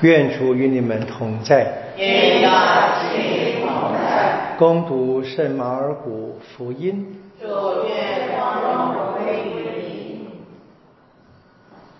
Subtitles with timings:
[0.00, 1.92] 愿主与你们同在。
[1.96, 4.54] 愿大喜同在。
[4.58, 7.16] 攻读圣马尔谷福音。
[7.40, 7.46] 主
[7.86, 10.28] 愿光荣归于你。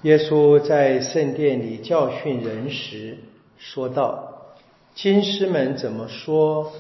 [0.02, 3.18] 耶稣在圣殿里教训人时
[3.56, 4.56] 说道
[4.94, 6.72] ：“经师们怎么说？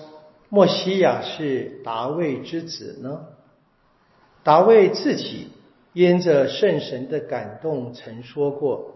[0.48, 3.20] 莫西亚是达卫之子呢？
[4.42, 5.48] 达卫自己
[5.94, 8.90] 因着圣神的感动，曾说过。”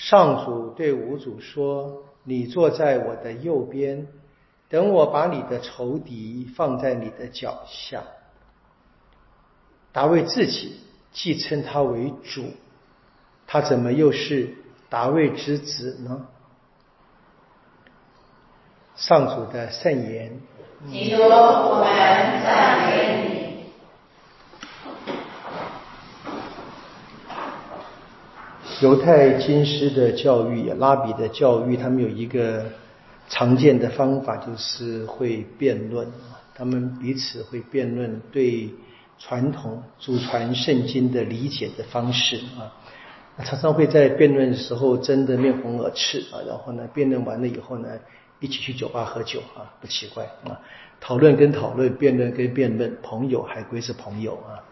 [0.00, 4.06] 上主对五主说：“你坐在我的右边，
[4.70, 8.02] 等我把你的仇敌放在你的脚下。”
[9.92, 10.80] 大卫自己
[11.12, 12.46] 既称他为主，
[13.46, 14.54] 他怎么又是
[14.88, 16.26] 大卫之子呢？
[18.96, 20.40] 上主的圣言。
[20.90, 23.29] 基督，我们赞美你。
[28.80, 32.64] 犹太经师的教育，拉比的教育，他们有一个
[33.28, 36.08] 常见的方法，就是会辩论
[36.54, 38.70] 他们彼此会辩论对
[39.18, 42.72] 传统祖传圣经的理解的方式啊。
[43.44, 46.40] 常常会在辩论的时候争得面红耳赤啊。
[46.48, 47.88] 然后呢，辩论完了以后呢，
[48.40, 50.58] 一起去酒吧喝酒啊，不奇怪啊。
[51.00, 54.64] 讨论跟讨论，辩论跟辩论，朋友还归是朋友啊。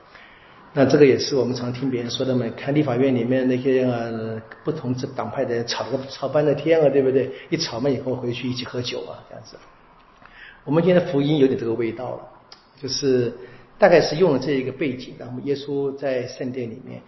[0.75, 7.31] 那这个也是我们常听别人说的嘛，看立法院里面那些呃不同这党派的人吵个吵翻了天啊，对不对？
[7.49, 9.57] 一吵嘛以后回去一起喝酒啊，这样子。
[10.65, 12.29] 我们今天的福音有点这个味道了，
[12.81, 13.33] 就是
[13.79, 17.01] 大概是用了这一个背景，然后耶稣在圣殿里面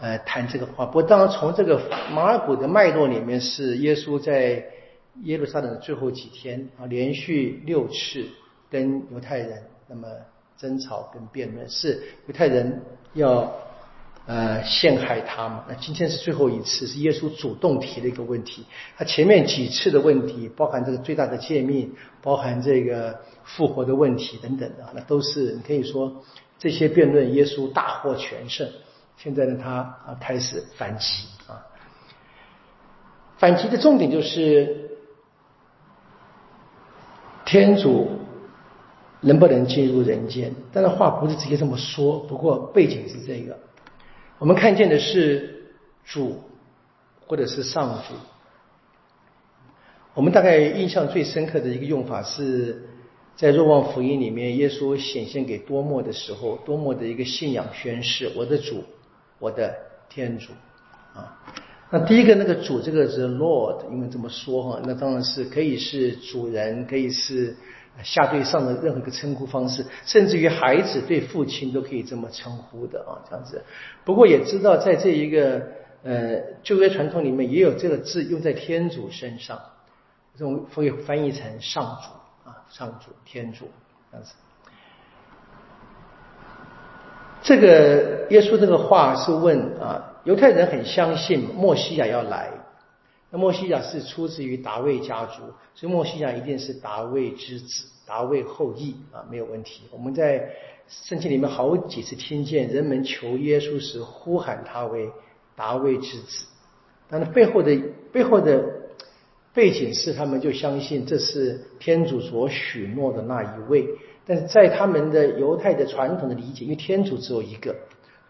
[0.00, 0.84] 呃谈这个话。
[0.84, 1.80] 不过当然从这个
[2.12, 4.62] 马尔谷的脉络里面，是耶稣在
[5.22, 8.26] 耶路撒冷的最后几天啊，连续六次
[8.70, 10.06] 跟犹太人那么
[10.58, 12.82] 争吵跟辩论，是犹太人。
[13.14, 13.50] 要
[14.26, 15.64] 呃陷害他嘛？
[15.66, 18.66] 那今天是最后一次，是耶稣主动提的一个问题。
[18.98, 21.90] 他前面几次的问题，包含这个最大的诫命，
[22.22, 26.22] 包含这个复活的问题等等的，那都是你可以说
[26.58, 28.68] 这些辩论，耶稣大获全胜。
[29.16, 29.72] 现在呢，他
[30.06, 31.64] 啊开始反击啊，
[33.38, 34.90] 反击的重点就是
[37.46, 38.17] 天主。
[39.20, 40.54] 能不能进入人间？
[40.72, 43.58] 但是话不是直接这么说，不过背景是这个。
[44.38, 45.72] 我们看见的是
[46.04, 46.40] 主，
[47.26, 48.14] 或者是上主。
[50.14, 52.88] 我们大概印象最深刻的一个用法是
[53.34, 58.84] 在若望福音里面，耶稣显现给多默的时候，多默的一个信仰宣誓：我的主，
[59.40, 59.74] 我的
[60.08, 60.52] 天主。
[61.14, 61.36] 啊，
[61.90, 67.56] 那第一个那个主这个是 Lord，因为这么说哈，那当然是可以是主人，可以是。
[68.04, 73.64] 下对上的任何一个称呼方式，甚至于孩子对父亲都可以这么称呼的啊，这样子。
[74.04, 75.62] 不过也知道，在这一个
[76.04, 79.60] 呃旧约传统里面，也有这个字用在天主身上，
[80.36, 83.68] 这种会翻译成上主啊，上主、天主
[84.10, 84.34] 这样子。
[87.40, 92.50] 这个耶稣这个话是问啊，犹太人很相信墨西亚要来。
[93.30, 95.42] 那墨西亚是出自于达卫家族，
[95.74, 99.82] 所以墨西亚一定是达卫之子、达卫后裔啊，没有问题。
[99.90, 100.50] 我们在
[100.88, 105.10] 圣经里面好几次听见人们求耶稣时呼喊他为
[105.54, 106.46] 达卫之子，
[107.10, 107.78] 但是背后的
[108.10, 108.64] 背后的
[109.52, 113.86] 背景是他们就相信这是天主所许诺的那一位，
[114.24, 117.76] 但是在他们的犹太的传统的理解，因为天主只有一个，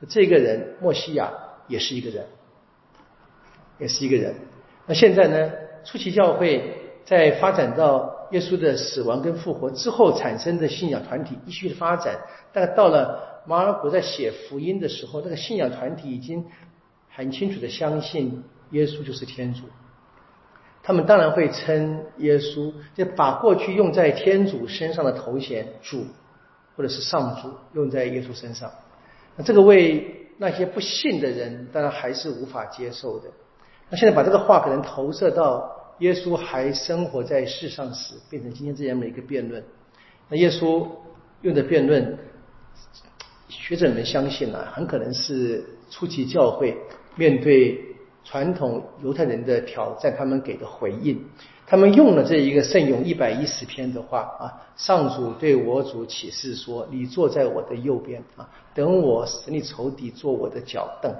[0.09, 1.32] 这个人墨西亚
[1.69, 2.26] 也是一个人，
[3.78, 4.34] 也是一个人。
[4.88, 5.53] 那现在呢？
[5.84, 12.19] 初期教会在发展到耶稣的死亡跟复活之后产生的信仰团体，继续发展。
[12.53, 16.44] 但到了马尔谷在写福音的时候，那个信仰团体已经
[17.09, 19.62] 很清楚的相信耶稣就是天主。
[20.82, 26.04] 他们当然会称耶稣，就把过去用在天主身上的头衔“主”
[26.77, 28.71] 或者是“上主”用在耶稣身上。
[29.37, 33.28] 那这个为那些不信的人，当然还是无法接受的。
[33.91, 39.63] 那现在把这个话可能投射到耶稣还生活在世上时，变成今天这样的一个辩论。
[40.28, 40.86] 那耶稣
[41.42, 42.18] 用的辩论，
[43.48, 46.77] 学者们相信啊，很可能是初期教会
[47.16, 47.83] 面对
[48.24, 51.24] 传统犹太人的挑战，他们给的回应。
[51.66, 61.15] 他们用了这一个圣咏一百一十篇的话啊，上主对我主启示说：“你坐在我的右边啊，等我使你仇敌坐我的脚凳。”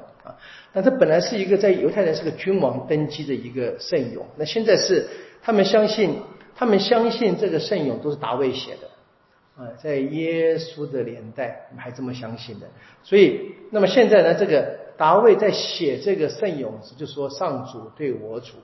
[0.73, 5.07] 那这本来是一个在犹太人是个君王登基的一个圣咏，那现在是
[5.43, 6.21] 他们相信，
[6.55, 12.67] 他们相信这个圣咏都是大卫写的，啊，在耶稣的年代还这么相信的，
[13.03, 18.57] 所以那么现在呢，这个大卫在写这个圣咏时就说上主对我主，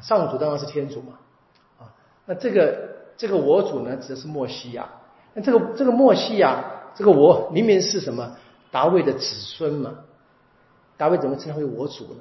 [0.00, 1.18] 上主当然是天主嘛，
[1.78, 1.92] 啊，
[2.26, 4.88] 那这个这个我主呢，指的是墨西亚。
[5.32, 6.64] 那这个这个墨西亚，
[6.96, 8.36] 这个我明明是什么？
[8.72, 9.94] 大卫的子孙嘛。
[11.00, 12.20] 大卫怎么称他为我主呢？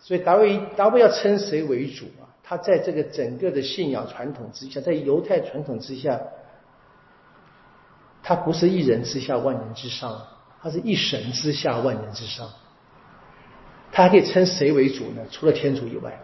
[0.00, 2.26] 所以大卫大卫要称谁为主啊？
[2.42, 6.20] 他在这个整个的信仰传统之下，在犹太传统之下，
[8.20, 10.20] 他不是一人之下万人之上，
[10.60, 12.50] 他是一神之下万人之上。
[13.92, 15.22] 他还可以称谁为主呢？
[15.30, 16.20] 除了天主以外，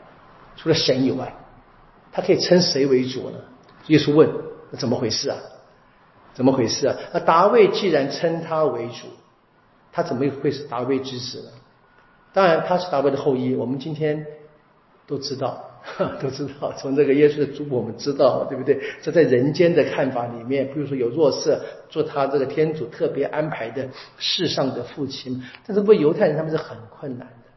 [0.57, 1.33] 除了神以外，
[2.11, 3.39] 他可以称谁为主呢？
[3.87, 4.29] 耶稣问：
[4.77, 5.39] 怎么回事啊？
[6.35, 6.97] 怎么回事啊？
[7.13, 9.07] 那大卫既然称他为主，
[9.93, 11.51] 他怎么会是大卫之子呢？
[12.39, 13.53] 当然，他是大卫的后裔。
[13.57, 14.25] 我们今天
[15.09, 15.61] 都知道，
[16.23, 18.81] 都知道，从这个耶稣的祖我们知道，对不对？
[19.03, 23.89] 这在人间的看法里面，比如说有弱色做他这个天主特别安排的
[24.19, 27.51] 世上的父亲，但是为犹太人他们是很困难的。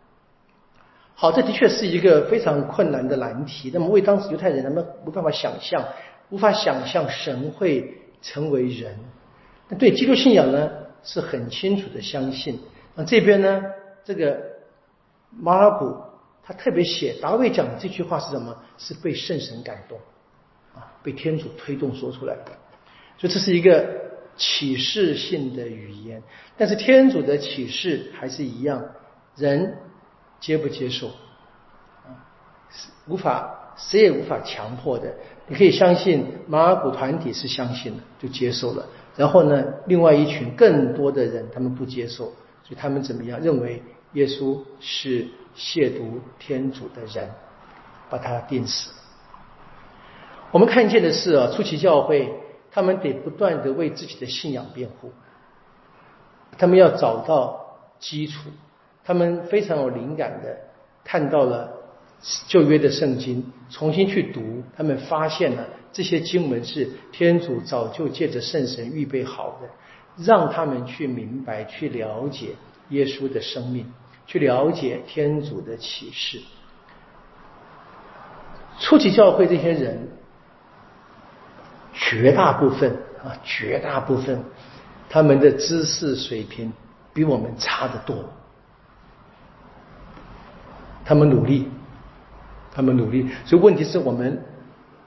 [1.14, 3.70] 好，这的确是一个非常困难的难题。
[3.72, 5.86] 那么为当时犹太人，他们没办法想象，
[6.32, 8.98] 无法想象神会成为人。
[9.70, 10.72] 那对基督信仰呢，
[11.04, 12.58] 是很清楚的相信。
[12.96, 13.64] 那这边呢，
[14.04, 14.50] 这个。
[15.40, 15.96] 马尔古
[16.44, 18.56] 他特别写达卫讲的这句话是什么？
[18.78, 19.98] 是被圣神感动
[20.76, 22.52] 啊，被天主推动说出来的。
[23.18, 23.88] 所以这是一个
[24.36, 26.22] 启示性的语言，
[26.58, 28.84] 但是天主的启示还是一样，
[29.36, 29.78] 人
[30.40, 31.08] 接不接受
[32.04, 32.18] 啊？
[33.08, 35.14] 无法谁也无法强迫的。
[35.48, 38.86] 你可以相信马尔古团体是相信的，就接受了。
[39.16, 42.26] 然后呢，另外一群更多的人他们不接受，
[42.64, 43.82] 所以他们怎么样认为？
[44.14, 47.30] 耶稣是亵渎天主的人，
[48.10, 48.92] 把他钉死。
[50.52, 52.30] 我们看见的是啊，初期教会
[52.72, 55.12] 他们得不断的为自己的信仰辩护，
[56.58, 58.50] 他们要找到基础，
[59.04, 60.58] 他们非常有灵感的
[61.04, 61.72] 看到了
[62.48, 69.70] 旧约的圣经，重新去读，他们发现了这些经文是天主早就借着圣神预备好的，
[70.24, 72.50] 让他们去明白、去了解
[72.92, 73.92] 耶稣的生命。
[74.28, 76.40] 去了解天主的启示。
[78.80, 80.08] 初级教会这些人，
[81.92, 82.92] 绝大部分
[83.22, 84.42] 啊，绝大部分
[85.10, 86.72] 他们的知识水平
[87.14, 88.24] 比我们差得多。
[91.04, 91.68] 他们努力，
[92.74, 94.42] 他们努力，所以问题是我们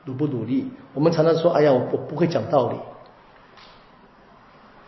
[0.05, 0.71] 努不努力？
[0.93, 2.77] 我们常常说：“哎呀，我我不会讲道理。”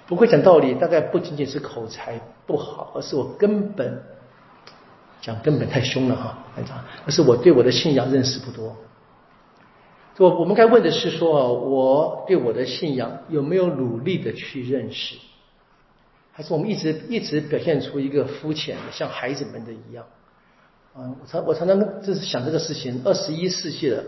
[0.06, 4.02] 不会讲道理，大概不仅仅是口才不好，而是我根本。
[5.22, 8.76] 讲根本太凶了哈，班长，而是我对我的信仰认识不多。
[10.18, 15.16] 我我们该问的是说，我对我的信仰有没有努力的去认识，
[16.30, 20.04] 还是我们一直一直表现出一个肤浅的，像孩子们的一样？
[20.94, 24.04] 啊，我常我常常就是想这个事情，二十一世纪了，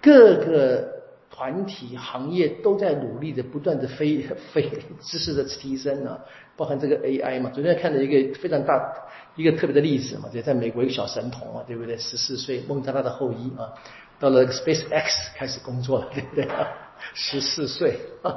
[0.00, 0.99] 各个。
[1.40, 4.18] 团体行业都在努力的不断的飞
[4.52, 4.70] 飞
[5.00, 6.18] 知识的提升啊，
[6.54, 7.48] 包含这个 AI 嘛。
[7.48, 8.92] 昨天看了一个非常大
[9.36, 11.96] 一个特别的例子嘛，就在美国一个小神童啊，对不对？
[11.96, 13.72] 十四岁孟加拉的后裔啊，
[14.18, 16.46] 到了 SpaceX 开始工作了，对不对？
[17.14, 18.36] 十四岁啊，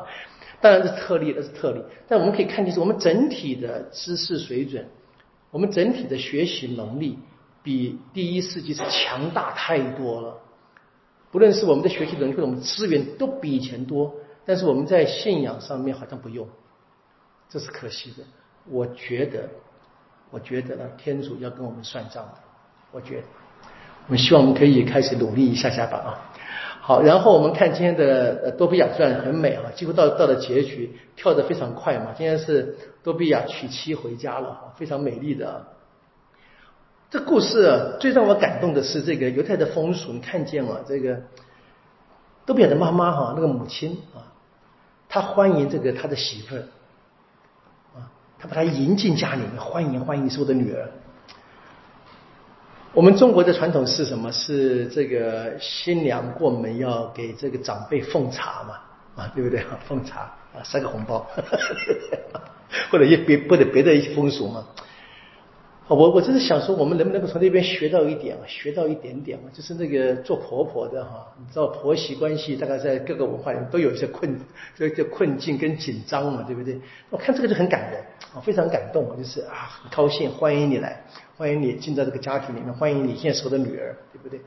[0.62, 1.82] 当然是特例，那是特例。
[2.08, 4.88] 但我们可以看见，是我们整体的知识水准，
[5.52, 7.20] 我们整体的学习能力，
[7.64, 10.38] 比第一世纪是强大太多了。
[11.34, 14.14] 不论是我们的学习能力或者我们资源都比以前多，
[14.46, 16.48] 但是我们在信仰上面好像不用，
[17.50, 18.24] 这是可惜的。
[18.70, 19.50] 我觉得，
[20.30, 22.34] 我觉得呢，天主要跟我们算账的。
[22.92, 23.24] 我觉得，
[24.06, 26.10] 我们希望我们可以开始努力一下下吧啊。
[26.80, 32.14] 好，然后我们看今天的多比亚传很美啊，几乎到到了结局，跳得非常快嘛。
[32.16, 35.66] 今天是多比亚娶妻回家了，非常美丽的。
[37.14, 41.22] 这故事最让我感动的是这个犹太的风俗，你看见了这个
[42.44, 44.34] 多比亚的妈妈哈，那个母亲啊，
[45.08, 46.64] 她欢迎这个他的媳妇儿
[47.96, 50.90] 啊，她把她迎进家里面，欢迎欢迎，是我的女儿。
[52.94, 54.32] 我们中国的传统是什么？
[54.32, 59.64] 是这个新娘过门要给这个长辈奉茶嘛，啊，对不对？
[59.88, 60.22] 奉茶
[60.58, 61.24] 啊，塞个红包，
[62.90, 64.66] 或者一别或者别的一些风俗嘛。
[65.90, 69.50] 我我真是想说，我们能不能够从那边学到一点，学到一点点嘛？
[69.54, 74.40] 就是那个做婆婆的哈，你知道婆媳关系大概在各个文化里面都有一些困，
[74.76, 76.80] 这个困境跟紧张嘛，对不对？
[77.10, 78.02] 我看这个就很感人
[78.34, 81.04] 啊，非常感动，就是啊，很高兴，欢迎你来，
[81.36, 84.40] 欢迎你进到这个家庭里面，欢迎你现在是我的女儿，对不对？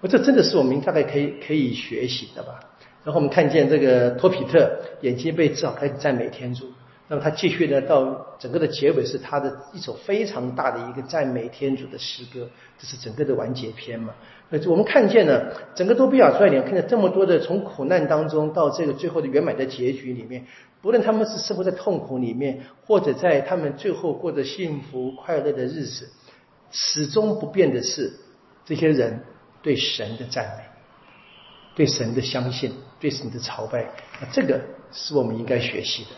[0.00, 2.60] 我这真的是我们大概可以可以学习的吧？
[3.02, 4.70] 然后我们看见这个托比特
[5.00, 6.66] 眼睛被治好，开始赞美天主。
[7.06, 14.14] 那么他继续呢，到整个的结尾是他的一首非常大的一个赞美天主的诗歌，这是整个的完结篇嘛。
[14.48, 20.46] 那我们看见呢，整个多比亚传里面看见这么多的从苦难当中到这个最后的圆满的结局里面，
[20.80, 26.08] 不论他们是生活在痛苦里面，或者在他们最后过着幸福快乐的日子，
[26.70, 28.12] 始终不变的是
[28.64, 29.20] 这些人
[29.62, 30.64] 对神的赞美，
[31.74, 33.90] 对神的相信，对神的朝拜。
[34.22, 34.58] 那这个
[34.90, 36.10] 是我们应该学习的。